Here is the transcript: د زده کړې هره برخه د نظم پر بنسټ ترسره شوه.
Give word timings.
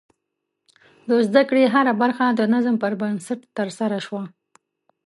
د 1.07 1.09
زده 1.27 1.41
کړې 1.49 1.63
هره 1.73 1.93
برخه 2.01 2.25
د 2.33 2.41
نظم 2.53 2.75
پر 2.83 2.93
بنسټ 3.01 3.39
ترسره 3.57 3.97
شوه. 4.05 4.23